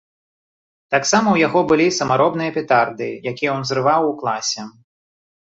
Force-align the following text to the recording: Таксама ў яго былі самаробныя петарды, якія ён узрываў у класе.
Таксама 0.95 1.27
ў 1.31 1.37
яго 1.47 1.61
былі 1.71 1.87
самаробныя 1.99 2.55
петарды, 2.57 3.09
якія 3.33 3.53
ён 3.59 3.63
узрываў 3.67 4.03
у 4.11 4.19
класе. 4.25 4.61